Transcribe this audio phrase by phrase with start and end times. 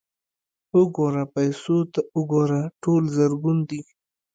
[0.75, 2.61] _وګوره، پيسو ته وګوره!
[2.83, 3.81] ټول زرګون دي.